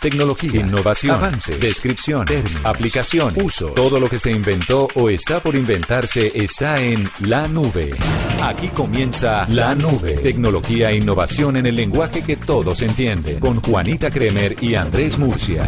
[0.00, 3.72] Tecnología, innovación, avance, descripción, términos, aplicación, uso.
[3.72, 7.90] Todo lo que se inventó o está por inventarse está en la nube.
[8.42, 10.14] Aquí comienza la nube.
[10.14, 13.40] Tecnología e innovación en el lenguaje que todos entienden.
[13.40, 15.66] Con Juanita Kremer y Andrés Murcia.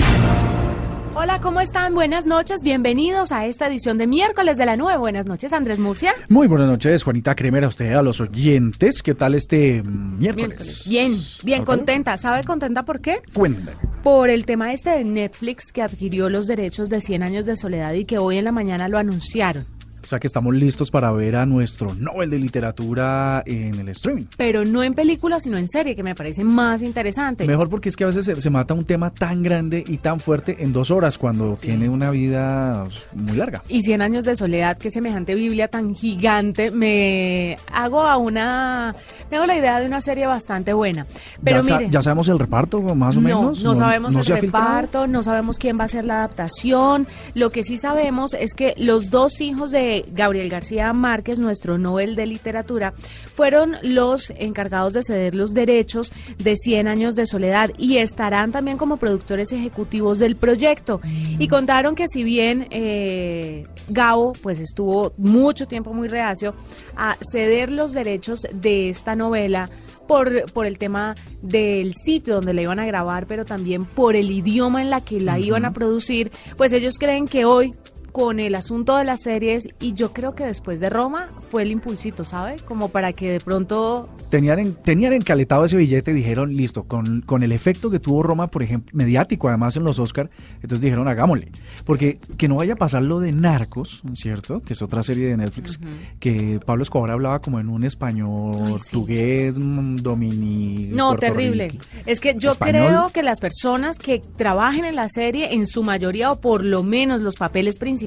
[1.14, 1.92] Hola, ¿cómo están?
[1.92, 4.96] Buenas noches, bienvenidos a esta edición de miércoles de la nube.
[4.96, 6.14] Buenas noches, Andrés Murcia.
[6.30, 9.02] Muy buenas noches, Juanita Kremer, a usted, a los oyentes.
[9.02, 10.86] ¿Qué tal este miércoles?
[10.88, 11.12] Bien,
[11.42, 12.16] bien contenta.
[12.16, 13.20] ¿Sabe contenta por qué?
[13.34, 13.91] Cuéntame.
[14.02, 17.92] Por el tema este de Netflix que adquirió los derechos de 100 años de soledad
[17.92, 19.64] y que hoy en la mañana lo anunciaron.
[20.12, 24.26] O sea que estamos listos para ver a nuestro Nobel de Literatura en el streaming.
[24.36, 27.46] Pero no en película, sino en serie, que me parece más interesante.
[27.46, 30.62] Mejor porque es que a veces se, mata un tema tan grande y tan fuerte
[30.62, 33.62] en dos horas cuando tiene una vida muy larga.
[33.68, 38.94] Y 100 años de soledad, que semejante Biblia tan gigante, me hago a una...
[39.30, 41.06] Me hago la idea de una serie bastante buena.
[41.42, 43.62] Pero ya, mire, ya sabemos el reparto, más o menos.
[43.62, 47.06] No, no sabemos el reparto, no sabemos quién va a ser la adaptación.
[47.32, 52.16] Lo que sí sabemos es que los dos hijos de Gabriel García Márquez, nuestro Nobel
[52.16, 52.94] de Literatura,
[53.34, 58.78] fueron los encargados de ceder los derechos de 100 años de soledad y estarán también
[58.78, 61.00] como productores ejecutivos del proyecto.
[61.38, 66.54] Y contaron que si bien eh, Gabo pues estuvo mucho tiempo muy reacio
[66.96, 69.70] a ceder los derechos de esta novela,
[70.06, 74.30] por, por, el tema del sitio donde la iban a grabar, pero también por el
[74.30, 77.72] idioma en la que la iban a producir, pues ellos creen que hoy
[78.12, 81.70] con el asunto de las series y yo creo que después de Roma fue el
[81.70, 82.56] impulsito, ¿sabe?
[82.64, 84.08] Como para que de pronto...
[84.30, 88.22] Tenían, en, tenían encaletado ese billete y dijeron, listo, con, con el efecto que tuvo
[88.22, 91.50] Roma, por ejemplo, mediático además en los Oscar, entonces dijeron, hagámosle.
[91.84, 94.60] Porque que no vaya a pasar lo de Narcos, ¿cierto?
[94.60, 95.80] Que es otra serie de Netflix,
[96.20, 100.96] que Pablo Escobar hablaba como en un español portugués, mm, dominico.
[100.96, 101.78] No, terrible.
[102.06, 106.30] Es que yo creo que las personas que trabajen en la serie, en su mayoría
[106.30, 108.01] o por lo menos los papeles principales,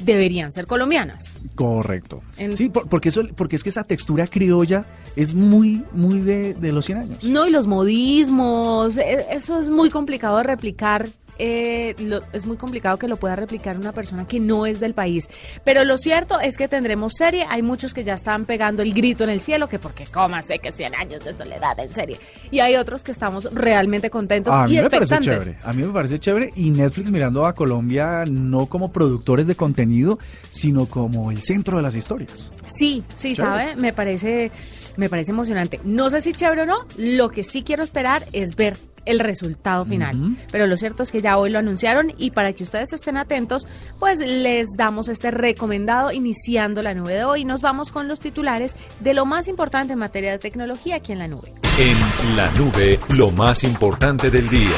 [0.00, 1.34] deberían ser colombianas.
[1.54, 2.20] Correcto.
[2.54, 4.84] Sí, porque, eso, porque es que esa textura criolla
[5.16, 7.24] es muy, muy de, de los 100 años.
[7.24, 11.94] No, y los modismos, e, eso es muy complicado de replicar eh,
[12.32, 15.28] es muy complicado que lo pueda replicar una persona que no es del país.
[15.64, 17.46] Pero lo cierto es que tendremos serie.
[17.48, 20.58] Hay muchos que ya están pegando el grito en el cielo, que porque coma sé
[20.58, 22.18] que 100 años de soledad en serie.
[22.50, 25.56] Y hay otros que estamos realmente contentos a y mí me Parece chévere.
[25.64, 30.18] A mí me parece chévere y Netflix mirando a Colombia no como productores de contenido,
[30.50, 32.50] sino como el centro de las historias.
[32.66, 33.76] Sí, sí, ¿sabe?
[33.76, 34.50] Me parece
[34.96, 35.80] me parece emocionante.
[35.84, 39.84] No sé si chévere o no, lo que sí quiero esperar es ver el resultado
[39.84, 40.36] final.
[40.50, 43.66] Pero lo cierto es que ya hoy lo anunciaron y para que ustedes estén atentos,
[43.98, 47.44] pues les damos este recomendado iniciando la nube de hoy.
[47.44, 51.18] Nos vamos con los titulares de lo más importante en materia de tecnología aquí en
[51.18, 51.52] la nube.
[51.78, 54.76] En la nube, lo más importante del día.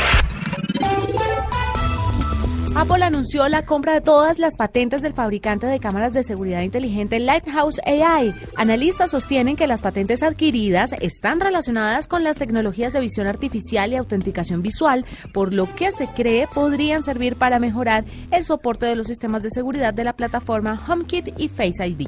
[2.76, 7.18] Apple anunció la compra de todas las patentes del fabricante de cámaras de seguridad inteligente
[7.18, 8.32] Lighthouse AI.
[8.56, 13.96] Analistas sostienen que las patentes adquiridas están relacionadas con las tecnologías de visión artificial y
[13.96, 19.08] autenticación visual, por lo que se cree podrían servir para mejorar el soporte de los
[19.08, 22.06] sistemas de seguridad de la plataforma HomeKit y Face ID.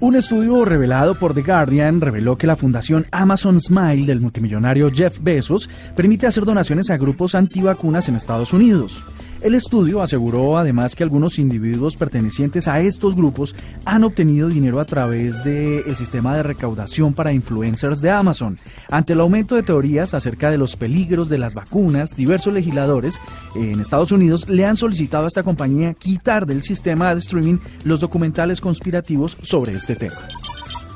[0.00, 5.18] Un estudio revelado por The Guardian reveló que la fundación Amazon Smile del multimillonario Jeff
[5.20, 9.04] Bezos permite hacer donaciones a grupos antivacunas en Estados Unidos.
[9.42, 14.84] El estudio aseguró además que algunos individuos pertenecientes a estos grupos han obtenido dinero a
[14.84, 18.60] través del sistema de recaudación para influencers de Amazon.
[18.88, 23.20] Ante el aumento de teorías acerca de los peligros de las vacunas, diversos legisladores
[23.56, 27.98] en Estados Unidos le han solicitado a esta compañía quitar del sistema de streaming los
[27.98, 30.20] documentales conspirativos sobre este tema.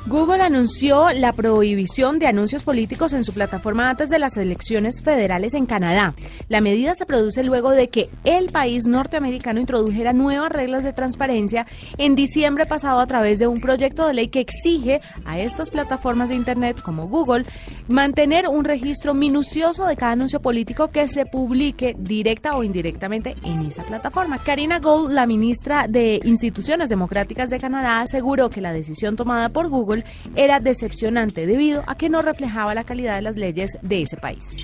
[0.05, 5.53] Google anunció la prohibición de anuncios políticos en su plataforma antes de las elecciones federales
[5.53, 6.13] en Canadá.
[6.47, 11.65] La medida se produce luego de que el país norteamericano introdujera nuevas reglas de transparencia
[11.97, 16.29] en diciembre pasado a través de un proyecto de ley que exige a estas plataformas
[16.29, 17.45] de Internet como Google
[17.87, 23.65] mantener un registro minucioso de cada anuncio político que se publique directa o indirectamente en
[23.65, 24.37] esa plataforma.
[24.37, 29.69] Karina Gold, la ministra de Instituciones Democráticas de Canadá, aseguró que la decisión tomada por
[29.69, 29.96] Google
[30.35, 34.57] era decepcionante debido a que no reflejaba la calidad de las leyes de ese país.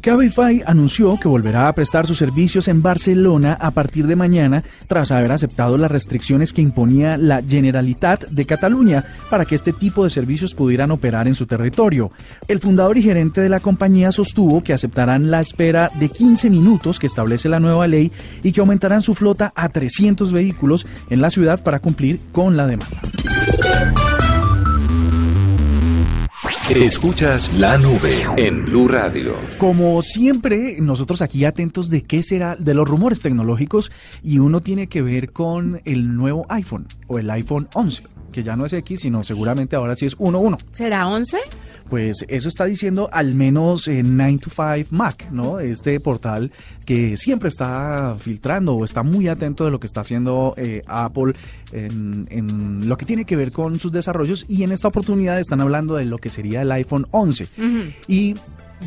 [0.00, 5.12] Cabify anunció que volverá a prestar sus servicios en Barcelona a partir de mañana tras
[5.12, 10.10] haber aceptado las restricciones que imponía la Generalitat de Cataluña para que este tipo de
[10.10, 12.10] servicios pudieran operar en su territorio.
[12.48, 16.98] El fundador y gerente de la compañía sostuvo que aceptarán la espera de 15 minutos
[16.98, 18.10] que establece la nueva ley
[18.42, 22.66] y que aumentarán su flota a 300 vehículos en la ciudad para cumplir con la
[22.66, 23.00] demanda.
[26.70, 29.36] Escuchas la nube en Blue Radio.
[29.58, 33.90] Como siempre, nosotros aquí atentos de qué será de los rumores tecnológicos
[34.22, 38.56] y uno tiene que ver con el nuevo iPhone o el iPhone 11, que ya
[38.56, 40.64] no es X, sino seguramente ahora sí es 11.
[40.72, 41.38] ¿Será 11?
[41.88, 45.60] Pues eso está diciendo al menos 9 to 5 Mac, ¿no?
[45.60, 46.50] Este portal
[46.86, 51.34] que siempre está filtrando o está muy atento de lo que está haciendo eh, Apple
[51.72, 55.60] en, en, lo que tiene que ver con sus desarrollos y en esta oportunidad están
[55.60, 57.48] hablando de lo que sería el iPhone 11.
[58.08, 58.36] Y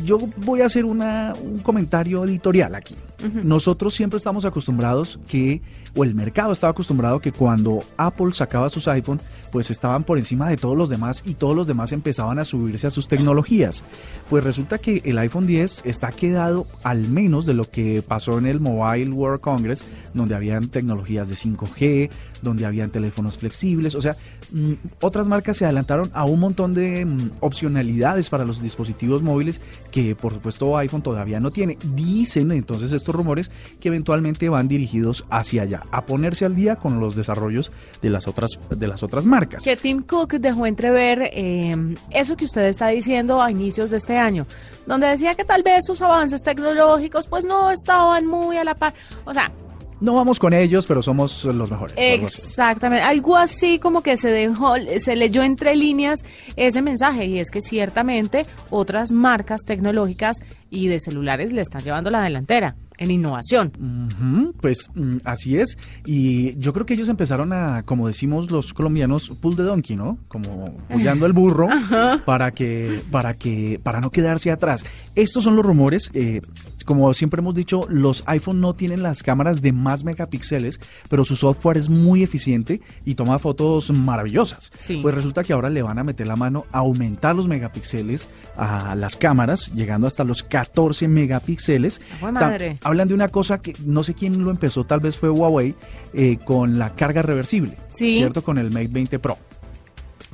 [0.04, 2.94] yo voy a hacer una, un comentario editorial aquí.
[3.42, 5.62] Nosotros siempre estamos acostumbrados que,
[5.94, 9.20] o el mercado estaba acostumbrado que cuando Apple sacaba sus iPhone,
[9.52, 12.86] pues estaban por encima de todos los demás y todos los demás empezaban a subirse
[12.86, 13.84] a sus tecnologías.
[14.28, 18.46] Pues resulta que el iPhone 10 está quedado al menos de lo que pasó en
[18.46, 19.82] el Mobile World Congress,
[20.12, 22.10] donde habían tecnologías de 5G,
[22.42, 24.16] donde habían teléfonos flexibles, o sea,
[24.52, 29.60] mm, otras marcas se adelantaron a un montón de mm, opcionalidades para los dispositivos móviles
[29.90, 31.78] que por supuesto iPhone todavía no tiene.
[31.94, 33.50] Dicen entonces estos rumores
[33.80, 37.72] que eventualmente van dirigidos hacia allá, a ponerse al día con los desarrollos
[38.02, 39.64] de las otras, de las otras marcas.
[39.64, 41.76] Que Tim Cook dejó entrever eh,
[42.10, 44.46] eso que usted está diciendo a inicios de este año,
[44.86, 48.94] donde decía que tal vez sus avances tecnológicos pues no estaban muy a la par.
[49.24, 49.52] O sea,
[50.00, 51.94] no vamos con ellos, pero somos los mejores.
[51.98, 56.24] Exactamente, algo así como que se dejó, se leyó entre líneas
[56.56, 60.38] ese mensaje y es que ciertamente otras marcas tecnológicas
[60.70, 64.52] y de celulares le están llevando la delantera en innovación.
[64.60, 65.78] pues mm, así es.
[66.04, 70.18] Y yo creo que ellos empezaron a, como decimos los colombianos, pull the donkey, ¿no?
[70.28, 71.68] Como apoyando el burro
[72.24, 74.84] para que, para que, para no quedarse atrás.
[75.14, 76.10] Estos son los rumores.
[76.14, 76.40] Eh,
[76.86, 80.80] como siempre hemos dicho, los iPhone no tienen las cámaras de más megapíxeles,
[81.10, 84.70] pero su software es muy eficiente y toma fotos maravillosas.
[85.02, 88.94] Pues resulta que ahora le van a meter la mano a aumentar los megapíxeles a
[88.94, 92.00] las cámaras, llegando hasta los 14 megapíxeles.
[92.22, 95.74] madre hablan de una cosa que no sé quién lo empezó, tal vez fue Huawei,
[96.14, 98.42] eh, con la carga reversible, ¿cierto?
[98.42, 99.38] Con el Mate 20 Pro.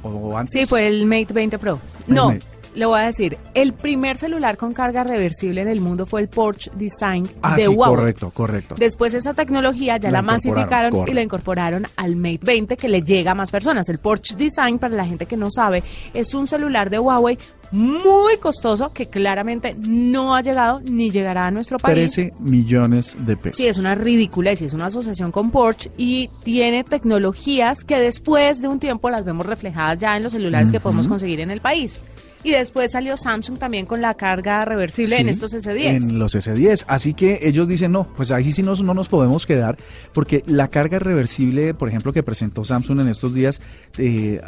[0.03, 0.53] O antes.
[0.53, 1.81] Sí, fue el Mate 20 Pro.
[2.07, 2.35] no.
[2.75, 6.29] Le voy a decir, el primer celular con carga reversible en el mundo fue el
[6.29, 7.97] Porsche Design ah, de sí, Huawei.
[7.97, 8.75] Correcto, correcto.
[8.79, 13.33] Después esa tecnología ya la, masificaron y la incorporaron al Mate 20 que le llega
[13.33, 13.89] a más personas.
[13.89, 15.83] El Porsche Design, para la gente que no sabe,
[16.15, 17.39] es un celular de Huawei
[17.73, 22.13] muy costoso que claramente no ha llegado ni llegará a nuestro país.
[22.15, 23.57] 13 millones de pesos.
[23.57, 28.61] Sí, es una ridícula y es una asociación con Porsche y tiene tecnologías que después
[28.61, 31.61] de un tiempo las vemos reflejadas ya en los celulares que podemos conseguir en el
[31.61, 31.99] país.
[32.45, 35.85] Y después salió Samsung también con la carga reversible en estos S10.
[35.85, 36.85] En los S10.
[36.89, 39.77] Así que ellos dicen, no, pues ahí sí nos, no nos podemos quedar,
[40.13, 43.61] porque la carga reversible, por ejemplo, que presentó Samsung en estos días,
[43.97, 44.41] eh,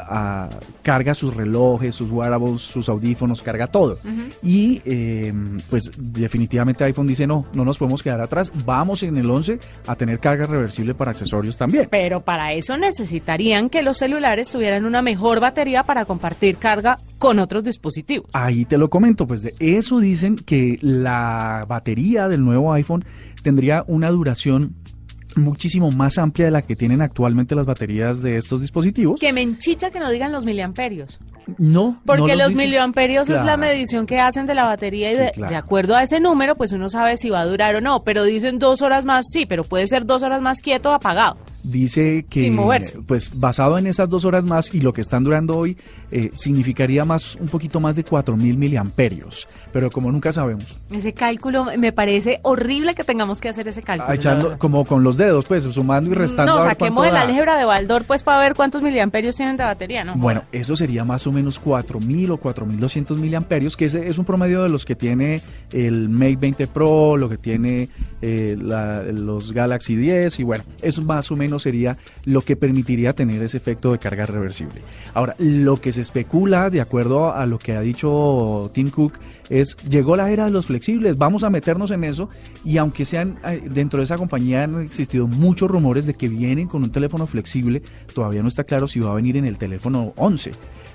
[0.83, 3.99] carga sus relojes, sus wearables, sus audífonos, carga todo.
[4.43, 9.31] Y em, pues definitivamente iPhone dice, no, no nos podemos quedar atrás, vamos en el
[9.31, 11.89] 11 a tener carga reversible para accesorios también.
[11.91, 17.39] Pero para eso necesitarían que los celulares tuvieran una mejor batería para compartir carga con
[17.39, 17.84] otros dispositivos.
[18.33, 23.05] Ahí te lo comento, pues de eso dicen que la batería del nuevo iPhone
[23.43, 24.75] tendría una duración
[25.37, 29.21] muchísimo más amplia de la que tienen actualmente las baterías de estos dispositivos.
[29.21, 31.19] Que me enchicha que no digan los miliamperios.
[31.59, 35.97] No, porque los miliamperios es la medición que hacen de la batería y de, acuerdo
[35.97, 38.03] a ese número, pues uno sabe si va a durar o no.
[38.03, 41.37] Pero dicen dos horas más, sí, pero puede ser dos horas más quieto o apagado.
[41.63, 42.55] Dice que
[43.07, 45.79] pues basado en esas dos horas más y lo que están durando hoy
[46.11, 50.79] eh, significaría más un poquito más de 4000 miliamperios pero como nunca sabemos.
[50.93, 55.03] Ese cálculo me parece horrible que tengamos que hacer ese cálculo ah, echando como con
[55.03, 58.55] los dedos pues sumando y restando no saquemos el álgebra de Baldor pues para ver
[58.55, 63.19] cuántos miliamperios tienen de batería no bueno eso sería más o menos 4000 o 4200
[63.19, 67.29] miliamperios que ese es un promedio de los que tiene el Mate 20 Pro lo
[67.29, 67.89] que tiene
[68.23, 73.13] eh, los Galaxy 10 y bueno eso es más o menos sería lo que permitiría
[73.13, 74.81] tener ese efecto de carga reversible.
[75.15, 79.15] Ahora, lo que se especula, de acuerdo a lo que ha dicho Tim Cook,
[79.49, 82.29] es llegó la era de los flexibles, vamos a meternos en eso
[82.65, 86.69] y aunque sean eh, dentro de esa compañía han existido muchos rumores de que vienen
[86.69, 87.83] con un teléfono flexible,
[88.15, 90.53] todavía no está claro si va a venir en el teléfono 11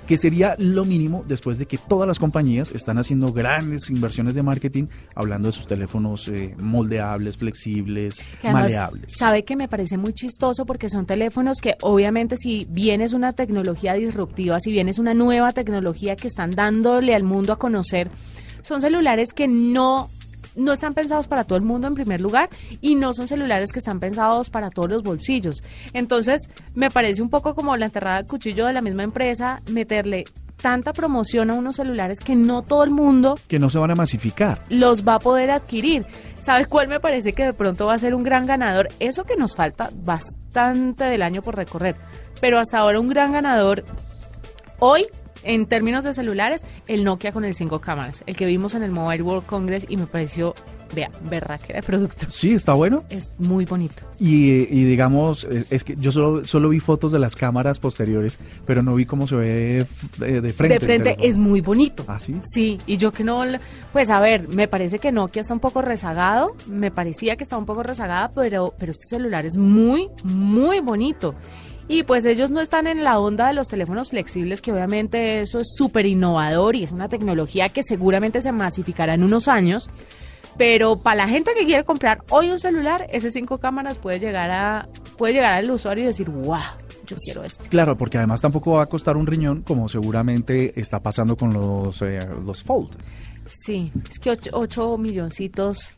[0.09, 4.41] que sería lo mínimo después de que todas las compañías están haciendo grandes inversiones de
[4.41, 9.13] marketing hablando de sus teléfonos eh, moldeables, flexibles, maleables.
[9.15, 13.33] Sabe que me parece muy chistoso porque son teléfonos que obviamente si bien es una
[13.33, 18.09] tecnología disruptiva, si bien es una nueva tecnología que están dándole al mundo a conocer,
[18.63, 20.09] son celulares que no
[20.55, 22.49] no están pensados para todo el mundo en primer lugar
[22.81, 25.63] y no son celulares que están pensados para todos los bolsillos.
[25.93, 30.25] Entonces, me parece un poco como la enterrada de cuchillo de la misma empresa, meterle
[30.61, 33.39] tanta promoción a unos celulares que no todo el mundo...
[33.47, 34.61] Que no se van a masificar.
[34.69, 36.05] Los va a poder adquirir.
[36.39, 38.89] ¿Sabes cuál me parece que de pronto va a ser un gran ganador?
[38.99, 41.95] Eso que nos falta bastante del año por recorrer.
[42.41, 43.83] Pero hasta ahora un gran ganador
[44.79, 45.07] hoy
[45.43, 48.91] en términos de celulares, el Nokia con el cinco cámaras, el que vimos en el
[48.91, 50.55] Mobile World Congress y me pareció,
[50.93, 52.25] vea, berraque de producto.
[52.29, 53.03] Sí, está bueno.
[53.09, 54.03] Es muy bonito.
[54.19, 58.95] Y, digamos, es, que yo solo, solo vi fotos de las cámaras posteriores, pero no
[58.95, 59.85] vi cómo se ve
[60.17, 60.67] de, frente.
[60.67, 62.03] De frente es muy bonito.
[62.07, 62.35] ¿Ah, sí?
[62.41, 63.43] Sí, y yo que no,
[63.93, 67.59] pues a ver, me parece que Nokia está un poco rezagado, me parecía que estaba
[67.59, 71.35] un poco rezagada, pero, pero este celular es muy, muy bonito.
[71.91, 75.59] Y pues ellos no están en la onda de los teléfonos flexibles, que obviamente eso
[75.59, 79.89] es súper innovador y es una tecnología que seguramente se masificará en unos años.
[80.55, 84.51] Pero para la gente que quiere comprar hoy un celular, ese cinco cámaras puede llegar
[84.51, 86.59] a puede llegar al usuario y decir, wow,
[87.07, 87.67] yo quiero este.
[87.69, 92.03] Claro, porque además tampoco va a costar un riñón, como seguramente está pasando con los,
[92.03, 92.97] eh, los Fold.
[93.49, 95.97] Sí, es que 8 milloncitos.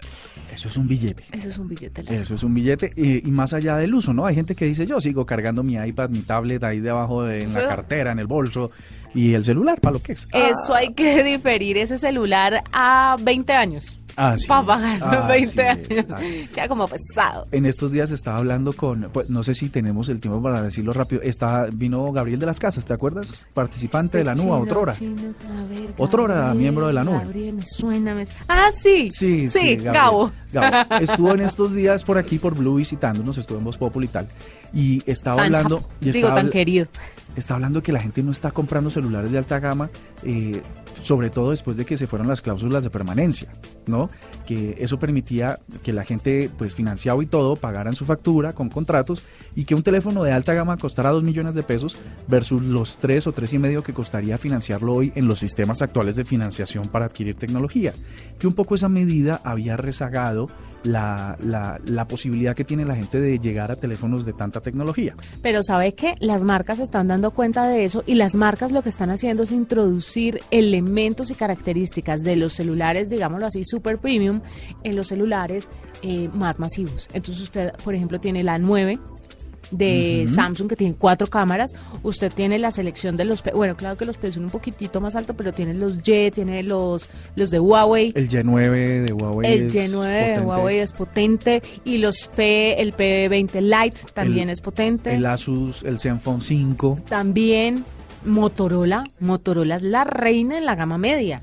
[0.53, 1.25] Eso es un billete.
[1.34, 2.01] Eso es un billete.
[2.15, 2.91] Eso es un billete.
[2.96, 4.25] Y, más allá del uso, ¿no?
[4.25, 7.53] Hay gente que dice, yo sigo cargando mi iPad, mi tablet ahí debajo de en
[7.53, 8.72] la cartera, en el bolso,
[9.13, 10.29] y el celular, para lo que es.
[10.31, 14.00] Eso hay que diferir ese celular a 20 años.
[14.18, 16.06] Ah, para pagar 20 años.
[16.53, 17.48] Queda como pesado.
[17.51, 20.94] En estos días estaba hablando con, pues no sé si tenemos el tiempo para decirlo
[20.94, 21.22] rápido.
[21.22, 23.46] Está, vino Gabriel de las Casas, ¿te acuerdas?
[23.53, 24.94] Participante de la NUA, otrora.
[25.98, 27.20] otrora, miembro de la NUA.
[27.20, 28.15] Gabriel, me suena.
[28.15, 28.27] Me...
[28.48, 29.10] Ah, sí.
[29.12, 30.32] Sí, sí, Gabo.
[31.00, 34.27] Estuvo en estos días por aquí, por Blue, visitándonos, estuvo en Voz Populi y tal.
[34.74, 35.84] Y estaba hablando.
[36.00, 36.88] digo, tan querido.
[37.36, 39.89] Está hablando que la gente no está comprando celulares de alta gama,
[40.24, 40.62] eh,
[41.01, 43.50] sobre todo después de que se fueron las cláusulas de permanencia,
[43.88, 44.09] ¿no?
[44.45, 49.21] Que eso permitía que la gente, pues financiado y todo, pagaran su factura con contratos
[49.55, 51.97] y que un teléfono de alta gama costara dos millones de pesos
[52.27, 56.15] versus los tres o tres y medio que costaría financiarlo hoy en los sistemas actuales
[56.15, 57.93] de financiación para adquirir tecnología.
[58.39, 60.47] Que un poco esa medida había rezagado
[60.83, 65.15] la, la, la, posibilidad que tiene la gente de llegar a teléfonos de tanta tecnología.
[65.41, 68.89] Pero sabe que las marcas están dando cuenta de eso y las marcas lo que
[68.89, 74.41] están haciendo es introducir elementos y características de los celulares, digámoslo así, super premium
[74.83, 75.69] en los celulares
[76.03, 77.07] eh, más masivos.
[77.13, 78.99] Entonces usted, por ejemplo, tiene la 9
[79.71, 81.71] de Samsung que tiene cuatro cámaras.
[82.03, 85.15] Usted tiene la selección de los, bueno, claro que los P son un poquitito más
[85.15, 88.11] alto, pero tiene los Y, tiene los los de Huawei.
[88.15, 89.51] El Y9 de Huawei.
[89.51, 95.15] El Y9 de Huawei es potente y los P, el P20 Lite también es potente.
[95.15, 96.99] El Asus, el Zenfone 5.
[97.07, 97.85] También
[98.25, 101.41] Motorola, Motorola es la reina en la gama media.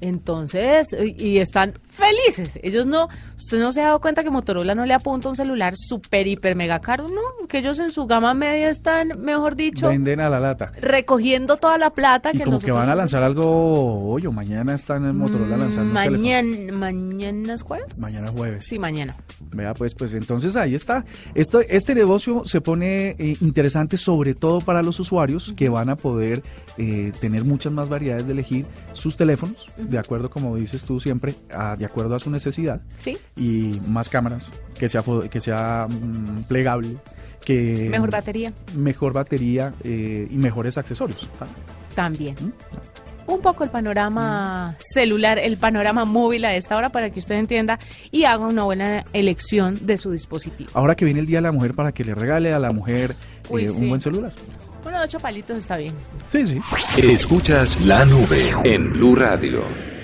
[0.00, 2.58] Entonces, y están felices.
[2.62, 5.74] Ellos no, usted no se ha dado cuenta que Motorola no le apunta un celular
[5.76, 7.46] súper, hiper, mega caro, ¿no?
[7.48, 10.72] Que ellos en su gama media están, mejor dicho, venden a la lata.
[10.80, 14.74] Recogiendo toda la plata y que como que van a lanzar algo hoy o mañana
[14.74, 17.98] están en Motorola mm, lanzando mañana, mañana es jueves.
[18.00, 18.64] Mañana jueves.
[18.64, 19.16] Sí, mañana.
[19.50, 21.04] Vea, pues, pues entonces ahí está.
[21.34, 25.96] Esto, este negocio se pone eh, interesante sobre todo para los usuarios que van a
[25.96, 26.42] poder
[26.76, 31.34] eh, tener muchas más variedades de elegir sus teléfonos, de acuerdo, como dices tú siempre,
[31.50, 32.80] a, de acuerdo a su necesidad.
[32.96, 33.18] Sí.
[33.36, 36.96] Y más cámaras, que sea, que sea mm, plegable.
[37.44, 38.52] Que, mejor batería.
[38.74, 41.28] Mejor batería eh, y mejores accesorios.
[41.94, 42.36] También.
[42.40, 42.52] ¿Mm?
[43.28, 47.78] un poco el panorama celular, el panorama móvil a esta hora para que usted entienda
[48.10, 50.70] y haga una buena elección de su dispositivo.
[50.74, 53.14] Ahora que viene el Día de la Mujer para que le regale a la mujer
[53.50, 54.32] eh, un buen celular.
[54.84, 55.94] Uno de ocho palitos está bien.
[56.26, 56.58] Sí, sí.
[57.02, 59.97] Escuchas la nube en Blue Radio.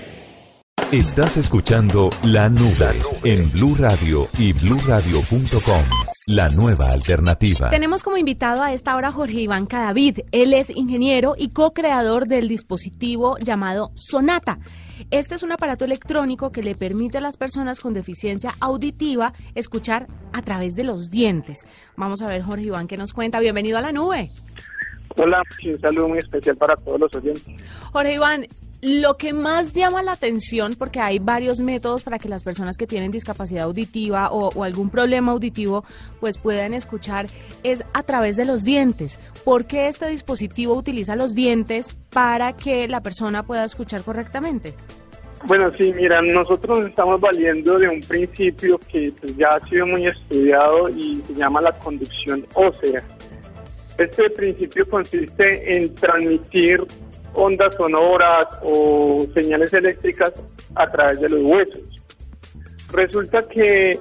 [0.94, 5.82] Estás escuchando La Nube en Blue Radio y bluradio.com.
[6.28, 7.68] La nueva alternativa.
[7.68, 10.20] Tenemos como invitado a esta hora Jorge Iván Cadavid.
[10.30, 14.60] Él es ingeniero y co-creador del dispositivo llamado Sonata.
[15.10, 20.06] Este es un aparato electrónico que le permite a las personas con deficiencia auditiva escuchar
[20.32, 21.64] a través de los dientes.
[21.96, 23.40] Vamos a ver, Jorge Iván, qué nos cuenta.
[23.40, 24.30] Bienvenido a la nube.
[25.16, 27.44] Hola, un saludo muy especial para todos los oyentes.
[27.92, 28.46] Jorge Iván,
[28.84, 32.86] lo que más llama la atención, porque hay varios métodos para que las personas que
[32.86, 35.84] tienen discapacidad auditiva o, algún problema auditivo
[36.20, 37.26] pues puedan escuchar,
[37.62, 39.18] es a través de los dientes.
[39.42, 44.74] ¿Por qué este dispositivo utiliza los dientes para que la persona pueda escuchar correctamente?
[45.46, 50.06] Bueno, sí, mira, nosotros estamos valiendo de un principio que pues, ya ha sido muy
[50.06, 53.02] estudiado y se llama la conducción ósea.
[53.96, 56.84] Este principio consiste en transmitir
[57.34, 60.32] ondas sonoras o señales eléctricas
[60.74, 61.82] a través de los huesos.
[62.92, 63.98] Resulta que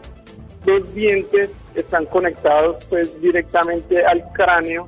[0.65, 4.85] los dientes están conectados pues directamente al cráneo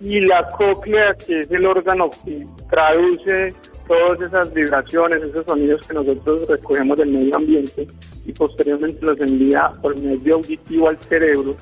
[0.00, 3.54] y la cóclea, que es el órgano que traduce
[3.86, 7.88] todas esas vibraciones, esos sonidos que nosotros recogemos del medio ambiente
[8.24, 11.56] y posteriormente los envía por medio auditivo al cerebro.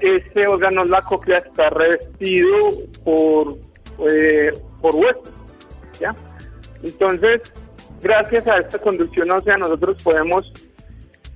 [0.00, 2.56] este órgano, la cóclea, está revestido
[3.04, 3.58] por,
[4.08, 5.28] eh, por huesos.
[6.00, 6.14] ¿ya?
[6.82, 7.40] Entonces,
[8.00, 10.52] gracias a esta conducción ósea, nosotros podemos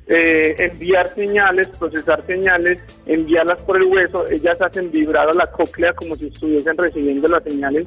[0.06, 5.94] eh, enviar señales, procesar señales, enviarlas por el hueso, ellas hacen vibrar a la cóclea
[5.94, 7.86] como si estuviesen recibiendo las señales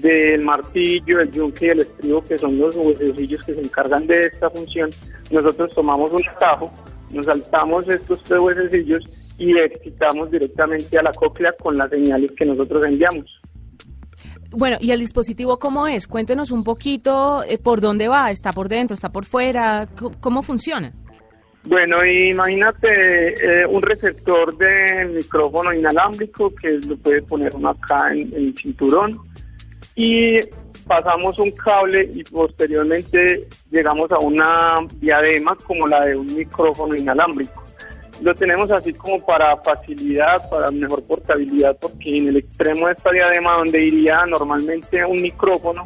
[0.00, 4.26] del martillo, el yunque y el estribo, que son los huesecillos que se encargan de
[4.26, 4.90] esta función.
[5.30, 6.70] Nosotros tomamos un atajo,
[7.10, 9.04] nos saltamos estos tres huesecillos
[9.38, 13.40] y excitamos directamente a la cóclea con las señales que nosotros enviamos.
[14.56, 16.06] Bueno, ¿y el dispositivo cómo es?
[16.06, 19.86] Cuéntenos un poquito eh, por dónde va, está por dentro, está por fuera,
[20.18, 20.94] ¿cómo funciona?
[21.64, 28.32] Bueno, imagínate eh, un receptor de micrófono inalámbrico que lo puede poner uno acá en,
[28.32, 29.20] el cinturón
[29.94, 30.40] y
[30.86, 37.65] pasamos un cable y posteriormente llegamos a una diadema como la de un micrófono inalámbrico.
[38.22, 43.12] Lo tenemos así como para facilidad, para mejor portabilidad, porque en el extremo de esta
[43.12, 45.84] diadema donde iría normalmente un micrófono,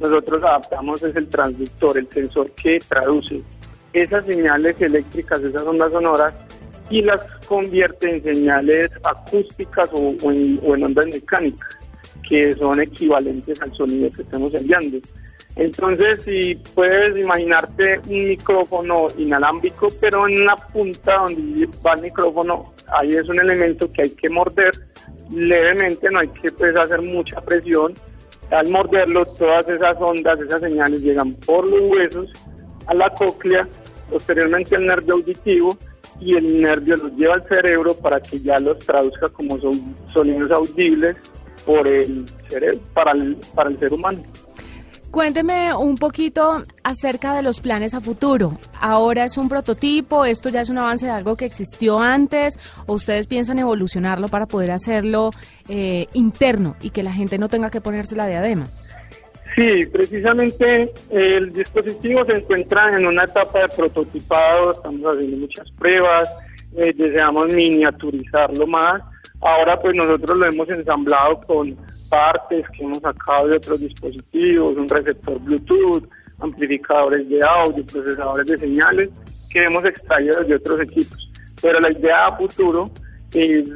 [0.00, 3.42] nosotros adaptamos es el transductor, el sensor que traduce
[3.92, 6.34] esas señales eléctricas, esas ondas sonoras,
[6.90, 11.68] y las convierte en señales acústicas o, en, ondas mecánicas,
[12.28, 14.98] que son equivalentes al sonido que estamos enviando.
[15.56, 22.74] Entonces, si puedes imaginarte un micrófono inalámbrico, pero en la punta donde va el micrófono,
[22.88, 24.72] ahí es un elemento que hay que morder
[25.30, 27.94] levemente, no hay que pues, hacer mucha presión.
[28.50, 32.30] Al morderlo, todas esas ondas, esas señales llegan por los huesos
[32.86, 33.66] a la cóclea
[34.10, 35.76] posteriormente el nervio auditivo
[36.20, 40.50] y el nervio los lleva al cerebro para que ya los traduzca como son sonidos
[40.50, 41.16] audibles
[41.64, 44.22] por el cerebro, para el, para el ser humano.
[45.16, 48.58] Cuénteme un poquito acerca de los planes a futuro.
[48.78, 52.92] Ahora es un prototipo, esto ya es un avance de algo que existió antes, o
[52.92, 55.30] ustedes piensan evolucionarlo para poder hacerlo
[55.70, 58.66] eh, interno y que la gente no tenga que ponerse la diadema.
[59.54, 66.28] Sí, precisamente el dispositivo se encuentra en una etapa de prototipado, estamos haciendo muchas pruebas,
[66.76, 69.00] eh, deseamos miniaturizarlo más.
[69.40, 71.76] Ahora pues nosotros lo hemos ensamblado con
[72.10, 76.08] partes que hemos sacado de otros dispositivos, un receptor Bluetooth,
[76.40, 79.10] amplificadores de audio, procesadores de señales
[79.50, 81.30] que hemos extraído de otros equipos.
[81.60, 82.90] Pero la idea a futuro
[83.32, 83.68] es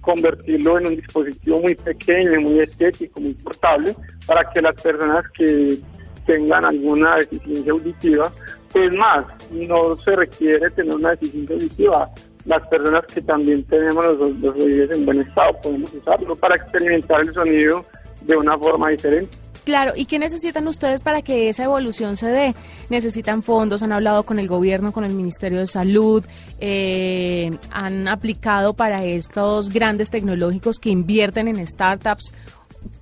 [0.00, 3.94] convertirlo en un dispositivo muy pequeño, muy estético, muy portable,
[4.26, 5.78] para que las personas que
[6.26, 8.32] tengan alguna deficiencia auditiva,
[8.72, 12.10] pues más, no se requiere tener una deficiencia auditiva.
[12.48, 17.20] Las personas que también tenemos los, los oídos en buen estado podemos usarlo para experimentar
[17.20, 17.84] el sonido
[18.22, 19.30] de una forma diferente.
[19.66, 22.54] Claro, ¿y qué necesitan ustedes para que esa evolución se dé?
[22.88, 23.82] ¿Necesitan fondos?
[23.82, 26.24] ¿Han hablado con el gobierno, con el Ministerio de Salud?
[26.58, 32.32] Eh, ¿Han aplicado para estos grandes tecnológicos que invierten en startups?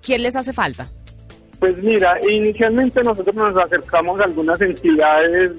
[0.03, 0.89] ¿Quién les hace falta?
[1.61, 5.53] Pues mira, inicialmente nosotros nos acercamos a algunas entidades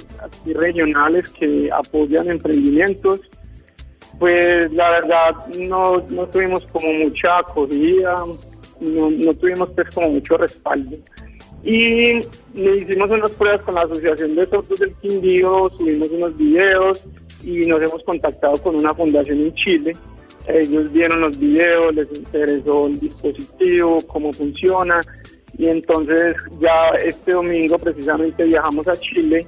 [0.45, 3.21] regionales que apoyan emprendimientos.
[4.19, 8.15] Pues la verdad no, no tuvimos como mucha acogida,
[8.79, 10.97] no, no tuvimos pues como mucho respaldo.
[11.63, 12.21] Y
[12.53, 17.01] le hicimos unas pruebas con la Asociación de Sordos del Quindío, subimos unos videos
[17.43, 19.95] y nos hemos contactado con una fundación en Chile.
[20.47, 25.01] Ellos vieron los videos, les interesó el dispositivo, cómo funciona.
[25.57, 29.45] Y entonces ya este domingo precisamente viajamos a Chile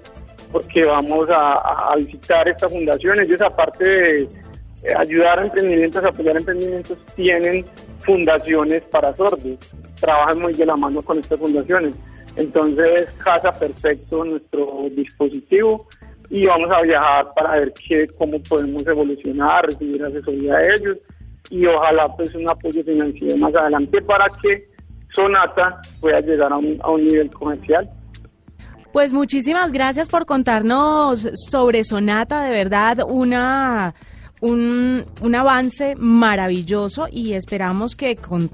[0.51, 3.19] porque vamos a, a visitar esta fundación.
[3.19, 4.29] Ellos aparte de
[4.97, 7.65] ayudar a emprendimientos, apoyar emprendimientos, tienen
[7.99, 9.57] fundaciones para sordos.
[9.99, 11.95] Trabajan muy de la mano con estas fundaciones.
[12.35, 15.87] Entonces, casa perfecto nuestro dispositivo
[16.29, 20.97] y vamos a viajar para ver qué, cómo podemos evolucionar, recibir asesoría de ellos
[21.49, 24.69] y ojalá pues un apoyo financiero más adelante para que
[25.13, 27.89] Sonata pueda llegar a un, a un nivel comercial.
[28.93, 33.93] Pues muchísimas gracias por contarnos sobre Sonata, de verdad una
[34.41, 38.49] un, un avance maravilloso y esperamos que con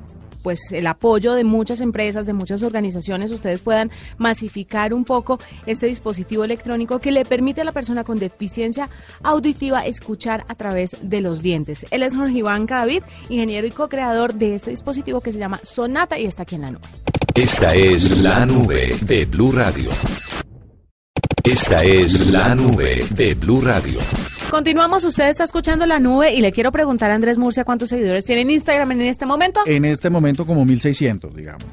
[0.45, 5.87] pues el apoyo de muchas empresas, de muchas organizaciones, ustedes puedan masificar un poco este
[5.87, 8.87] dispositivo electrónico que le permite a la persona con deficiencia
[9.23, 11.87] auditiva escuchar a través de los dientes.
[11.89, 16.19] Él es Jorge Iván David, ingeniero y co-creador de este dispositivo que se llama Sonata
[16.19, 16.87] y está aquí en la nube.
[17.33, 19.89] Esta es la nube de Blue Radio.
[21.43, 23.99] Esta es la nube de Blue Radio.
[24.55, 28.23] Continuamos, usted está escuchando la nube y le quiero preguntar a Andrés Murcia cuántos seguidores
[28.23, 29.59] tiene en Instagram en este momento.
[29.65, 31.65] En este momento como 1600, digamos.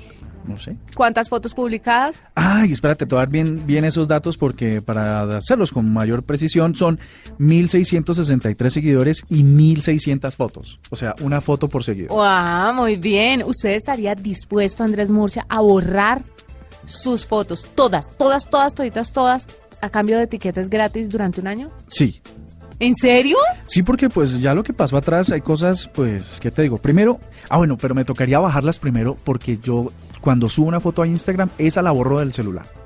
[0.45, 0.77] No sé.
[0.97, 2.21] ¿Cuántas fotos publicadas?
[2.35, 6.25] Ay, espérate, te voy a dar bien, bien esos datos porque para hacerlos con mayor
[6.25, 6.99] precisión son
[7.39, 10.81] 1663 seguidores y 1600 fotos.
[10.91, 12.11] O sea, una foto por seguidor.
[12.11, 12.75] ¡Wow!
[12.75, 13.45] Muy bien.
[13.45, 16.25] ¿Usted estaría dispuesto, Andrés Murcia, a borrar
[16.85, 19.47] sus fotos, todas, todas, todas, toditas, todas,
[19.81, 21.71] a cambio de etiquetas gratis durante un año?
[21.87, 22.21] Sí.
[22.79, 23.37] ¿En serio?
[23.67, 26.79] Sí, porque pues ya lo que pasó atrás hay cosas, pues, ¿qué te digo?
[26.79, 31.07] Primero, ah bueno, pero me tocaría bajarlas primero porque yo cuando subo una foto a
[31.07, 32.82] Instagram, esa la borro del celular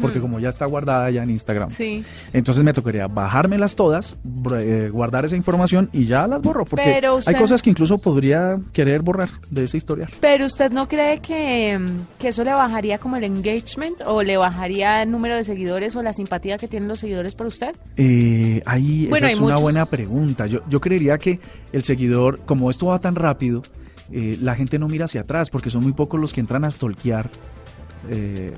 [0.00, 1.70] porque como ya está guardada ya en Instagram.
[1.70, 2.04] Sí.
[2.32, 4.16] Entonces me tocaría bajármelas todas,
[4.58, 9.02] eh, guardar esa información y ya las borro, porque hay cosas que incluso podría querer
[9.02, 10.08] borrar de esa historia.
[10.20, 11.78] Pero usted no cree que,
[12.18, 16.02] que eso le bajaría como el engagement o le bajaría el número de seguidores o
[16.02, 17.74] la simpatía que tienen los seguidores por usted?
[17.96, 20.46] Eh, ahí esa es una buena pregunta.
[20.46, 21.40] Yo, yo creería que
[21.72, 23.62] el seguidor, como esto va tan rápido,
[24.12, 26.70] eh, la gente no mira hacia atrás porque son muy pocos los que entran a
[26.70, 27.28] stalkear
[28.10, 28.54] eh,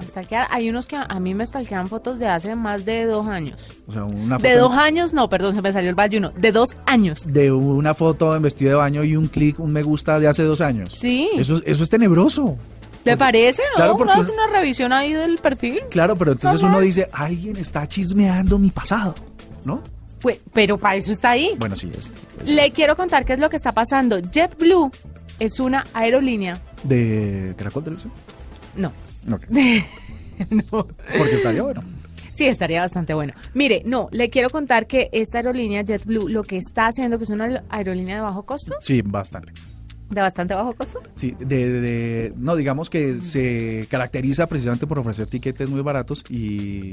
[0.51, 3.61] hay unos que a mí me stalkean fotos de hace más de dos años.
[3.87, 6.31] O sea, una De dos años, no, perdón, se me salió el bayuno.
[6.37, 7.27] De dos años.
[7.27, 10.43] De una foto en vestido de baño y un clic, un me gusta de hace
[10.43, 10.95] dos años.
[10.95, 11.31] Sí.
[11.37, 12.57] Eso, eso es tenebroso.
[13.03, 13.63] ¿Te parece?
[13.71, 13.77] ¿No?
[13.77, 15.81] Claro, porque una revisión ahí del perfil.
[15.91, 19.15] Claro, pero entonces uno dice, alguien está chismeando mi pasado,
[19.65, 19.83] ¿no?
[20.21, 21.55] Pues, pero para eso está ahí.
[21.59, 24.19] Bueno, sí, es, Le quiero contar qué es lo que está pasando.
[24.19, 24.91] JetBlue
[25.39, 26.61] es una aerolínea.
[26.83, 28.13] ¿De Caracol Televisión?
[28.77, 28.93] No.
[30.51, 30.87] no.
[31.19, 31.83] Porque estaría bueno.
[32.33, 33.33] Sí, estaría bastante bueno.
[33.55, 37.31] Mire, no, le quiero contar que esta aerolínea JetBlue lo que está haciendo, que es
[37.31, 38.75] una aerolínea de bajo costo.
[38.79, 39.53] Sí, bastante.
[40.11, 41.03] ¿De bastante bajo costo?
[41.17, 46.93] Sí, de, no, digamos que se caracteriza precisamente por ofrecer tiquetes muy baratos y,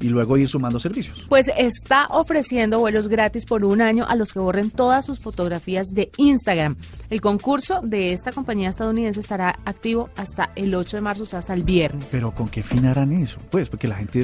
[0.00, 1.26] y, luego ir sumando servicios.
[1.28, 5.88] Pues está ofreciendo vuelos gratis por un año a los que borren todas sus fotografías
[5.94, 6.76] de Instagram.
[7.10, 11.38] El concurso de esta compañía estadounidense estará activo hasta el 8 de marzo, o sea,
[11.38, 12.08] hasta el viernes.
[12.10, 13.38] Pero ¿con qué fin harán eso?
[13.50, 14.18] Pues porque la gente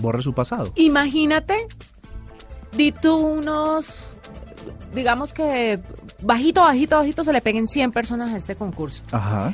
[0.00, 0.72] borre su pasado.
[0.76, 1.66] Imagínate,
[2.76, 4.16] di tú unos
[4.94, 5.80] digamos que
[6.20, 9.02] bajito, bajito, bajito se le peguen 100 personas a este concurso.
[9.12, 9.52] Ajá.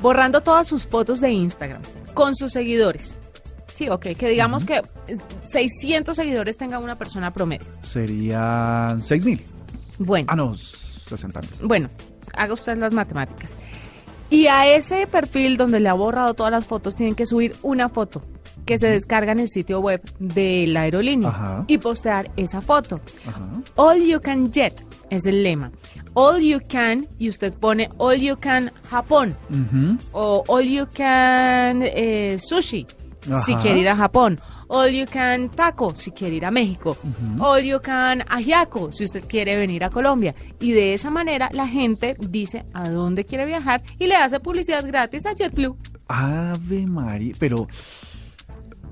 [0.00, 1.82] Borrando todas sus fotos de Instagram
[2.14, 3.20] con sus seguidores.
[3.74, 4.82] Sí, ok, que digamos que
[5.44, 7.66] 600 seguidores tenga una persona promedio.
[7.80, 9.42] Serían 6.000.
[9.98, 10.26] Bueno.
[10.30, 11.88] Ah, no, 60 Bueno,
[12.34, 13.56] haga usted las matemáticas.
[14.30, 17.88] Y a ese perfil donde le ha borrado todas las fotos tienen que subir una
[17.88, 18.22] foto
[18.64, 23.00] que se descarga en el sitio web de la aerolínea y postear esa foto.
[23.76, 25.70] All you can jet es el lema.
[26.14, 29.36] All you can, y usted pone all you can Japón
[30.12, 32.86] o all you can eh, sushi.
[33.44, 36.96] Si quiere ir a Japón, all you can taco, si quiere ir a México,
[37.40, 40.34] all you can ajiaco, si usted quiere venir a Colombia.
[40.60, 44.86] Y de esa manera la gente dice a dónde quiere viajar y le hace publicidad
[44.86, 45.76] gratis a JetBlue.
[46.06, 47.66] Ave María, pero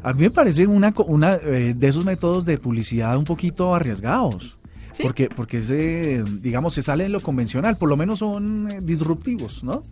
[0.03, 4.59] a mí me parece una, una eh, de esos métodos de publicidad un poquito arriesgados.
[5.03, 9.65] Porque, porque ese, digamos, se sale de lo convencional, por lo menos son eh, disruptivos,
[9.65, 9.83] ¿no?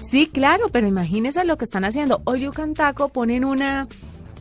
[0.00, 2.20] Sí, claro, pero imagínese lo que están haciendo.
[2.24, 3.88] Olio Cantaco ponen una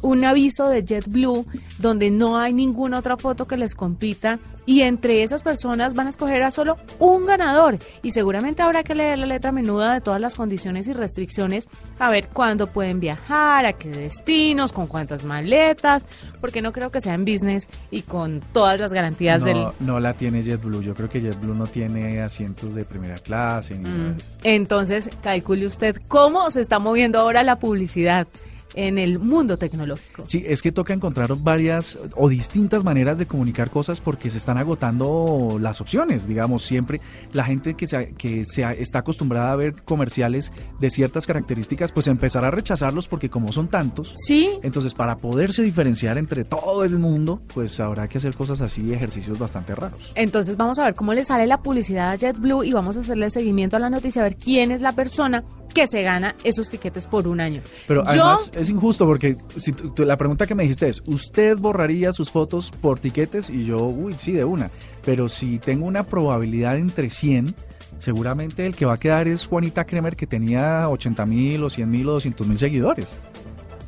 [0.06, 1.48] un aviso de JetBlue
[1.80, 6.10] donde no hay ninguna otra foto que les compita y entre esas personas van a
[6.12, 10.22] escoger a solo un ganador y seguramente habrá que leer la letra menuda de todas
[10.22, 16.06] las condiciones y restricciones a ver cuándo pueden viajar, a qué destinos, con cuántas maletas,
[16.40, 19.68] porque no creo que sea en business y con todas las garantías no, del...
[19.80, 23.74] No la tiene JetBlue, yo creo que JetBlue no tiene asientos de primera clase.
[23.74, 24.18] Mm.
[24.44, 28.28] Entonces, calcule usted cómo se está moviendo ahora la publicidad
[28.76, 30.24] en el mundo tecnológico.
[30.28, 34.58] Sí, es que toca encontrar varias o distintas maneras de comunicar cosas porque se están
[34.58, 36.28] agotando las opciones.
[36.28, 37.00] Digamos, siempre
[37.34, 42.08] la gente que se, que se está acostumbrada a ver comerciales de ciertas características, pues
[42.08, 44.52] empezará a rechazarlos porque como son tantos, sí.
[44.64, 49.40] entonces para poderse diferenciar entre todo el mundo, pues habrá que hacer cosas así, ejercicios
[49.40, 50.12] bastante raros.
[50.16, 53.30] Entonces vamos a ver cómo le sale la publicidad a JetBlue y vamos a hacerle
[53.30, 55.44] seguimiento a la noticia, a ver quién es la persona
[55.76, 57.62] que se gana esos tiquetes por un año.
[57.86, 62.32] Pero además es injusto porque si la pregunta que me dijiste es, ¿usted borraría sus
[62.32, 63.50] fotos por tiquetes?
[63.50, 64.72] Y yo, uy, sí, de una.
[65.04, 67.54] Pero si tengo una probabilidad entre 100,
[68.00, 71.92] seguramente el que va a quedar es Juanita Kremer que tenía 80 mil o 100
[71.92, 73.20] mil o 200 mil seguidores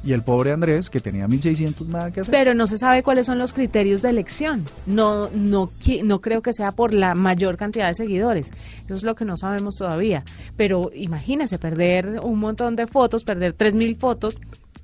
[0.08, 2.32] y el pobre Andrés, que tenía 1.600 nada que hacer.
[2.32, 4.64] Pero no se sabe cuáles son los criterios de elección.
[4.86, 5.70] No, no,
[6.04, 8.52] no creo que sea por la mayor cantidad de seguidores.
[8.86, 10.24] Eso es lo que no sabemos todavía.
[10.56, 14.38] Pero imagínese perder un montón de fotos, perder 3.000 fotos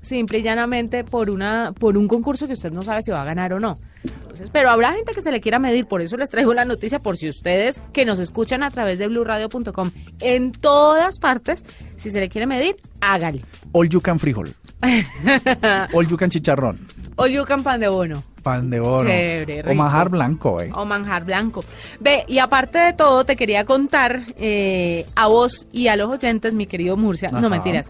[0.04, 3.26] simple y llanamente por una por un concurso que usted no sabe si va a
[3.26, 3.76] ganar o no.
[4.04, 7.00] Entonces, pero habrá gente que se le quiera medir, por eso les traigo la noticia
[7.00, 12.20] por si ustedes que nos escuchan a través de bluradio.com en todas partes, si se
[12.20, 13.44] le quiere medir, hágale.
[13.72, 14.54] All you can frijol.
[15.94, 16.78] All you can chicharrón.
[17.16, 18.24] All you can pan de bono.
[18.44, 18.78] Pan de.
[18.78, 20.70] Chévere, o manjar blanco, eh.
[20.76, 21.64] O manjar blanco.
[22.02, 26.54] Ve, y aparte de todo, te quería contar eh, a vos y a los oyentes,
[26.54, 27.90] mi querido Murcia, no mentiras.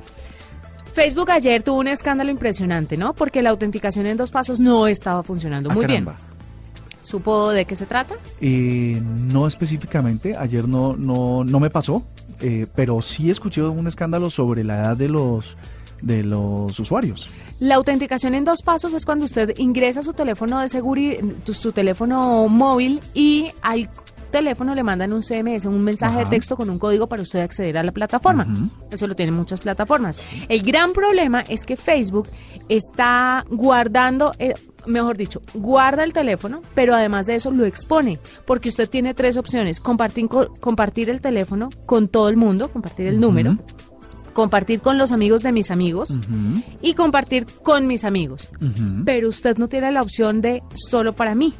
[0.93, 3.13] Facebook ayer tuvo un escándalo impresionante, ¿no?
[3.13, 6.07] Porque la autenticación en dos pasos no estaba funcionando Ah, muy bien.
[7.01, 8.15] ¿Supo de qué se trata?
[8.39, 12.03] Eh, no específicamente, ayer no, no, no me pasó,
[12.39, 15.57] eh, pero sí escuché un escándalo sobre la edad de los,
[16.01, 17.29] de los usuarios.
[17.59, 21.19] La autenticación en dos pasos es cuando usted ingresa su teléfono de seguridad,
[21.51, 23.89] su teléfono móvil y al
[24.33, 26.25] teléfono le mandan un CMS, un mensaje Ajá.
[26.25, 28.45] de texto con un código para usted acceder a la plataforma.
[28.91, 30.19] Eso lo tienen muchas plataformas.
[30.49, 32.27] El gran problema es que Facebook
[32.67, 34.53] está guardando, eh,
[34.85, 39.37] mejor dicho, guarda el teléfono, pero además de eso lo expone, porque usted tiene tres
[39.37, 43.57] opciones, compartir, co- compartir el teléfono con todo el mundo, compartir el número,
[44.33, 46.17] compartir con los amigos de mis amigos
[46.81, 48.49] y compartir con mis amigos.
[49.05, 51.53] Pero usted no tiene la opción de solo para mí.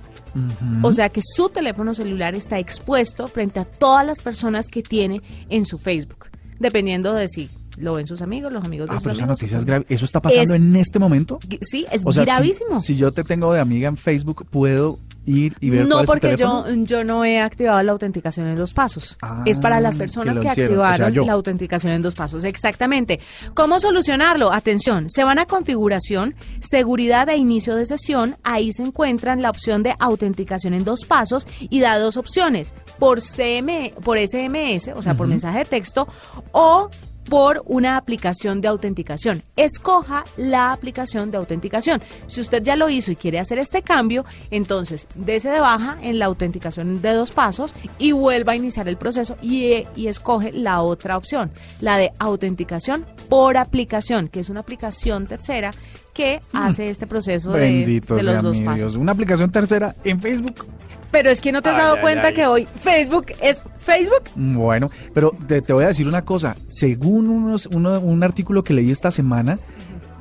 [0.82, 5.22] O sea que su teléfono celular está expuesto frente a todas las personas que tiene
[5.50, 6.28] en su Facebook,
[6.60, 9.58] dependiendo de si lo ven sus amigos, los amigos de Ah, sus pero esa noticia
[9.58, 9.86] es grave.
[9.90, 11.40] ¿Eso está pasando Es- en este momento?
[11.62, 12.80] Sí, es O sea, si- gravísimo.
[12.80, 16.08] Si, yo te tengo de amiga en Facebook, ¿puedo ir y ver no, cuál es
[16.08, 19.18] porque yo, yo no he activado la autenticación en dos pasos.
[19.22, 22.16] Ah, es para las que personas que, hicieron, o sea, activaron la autenticación en dos
[22.16, 22.44] pasos.
[22.44, 23.20] Exactamente.
[23.54, 24.52] ¿Cómo solucionarlo?
[24.52, 28.36] Atención, se van a configuración, seguridad e inicio de sesión.
[28.44, 33.22] Ahí se encuentran la opción de autenticación en dos pasos y da dos opciones, por
[33.22, 36.08] CM, por SMS, o sea, por mensaje de texto,
[36.52, 36.90] o
[37.30, 39.44] por una aplicación de autenticación.
[39.56, 42.02] Escoja la aplicación de autenticación.
[42.28, 46.20] Si usted ya lo hizo y quiere hacer este cambio, entonces dese de baja en
[46.20, 50.82] la autenticación de dos pasos y vuelva a iniciar el proceso y, y escoge la
[50.82, 55.74] otra opción, la de autenticación por aplicación, que es una aplicación tercera
[56.14, 58.82] que hace este proceso de, de los sea dos mi pasos.
[58.82, 58.96] Dios.
[58.96, 60.68] Una aplicación tercera en Facebook.
[61.14, 62.34] Pero es que no te has Ay, dado ay, cuenta ay.
[62.34, 64.24] que hoy Facebook es Facebook.
[64.36, 66.58] Bueno, pero te, te voy a decir una cosa.
[66.68, 69.60] Según unos, uno- un artículo que leí esta semana,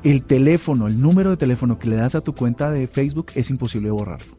[0.03, 3.49] el teléfono, el número de teléfono que le das a tu cuenta de Facebook es
[3.49, 4.37] imposible borrarlo.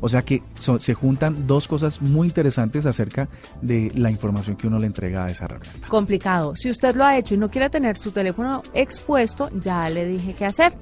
[0.00, 3.28] O sea que so- se juntan dos cosas muy interesantes acerca
[3.62, 5.88] de la información que uno le entrega a esa herramienta.
[5.88, 6.54] complicado.
[6.56, 10.34] Si usted lo ha hecho y no quiere tener su teléfono expuesto, ya le dije
[10.36, 10.72] qué hacer.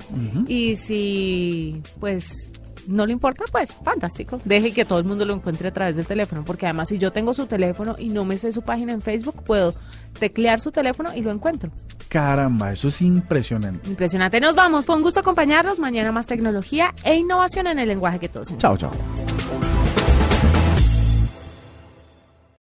[0.48, 2.52] Y si, pues,
[2.86, 4.40] no le importa, pues, fantástico.
[4.44, 7.12] Deje que todo el mundo lo encuentre a través del teléfono, porque además si yo
[7.12, 9.74] tengo su teléfono y no me sé su página en Facebook, puedo
[10.18, 11.70] teclear su teléfono y lo encuentro.
[12.08, 13.88] Caramba, eso es impresionante.
[13.88, 14.40] Impresionante.
[14.40, 14.84] Nos vamos.
[14.84, 15.78] Fue un gusto acompañarlos.
[15.78, 18.54] Mañana más tecnología e innovación en el lenguaje que todos.
[18.58, 18.90] Chao, chao.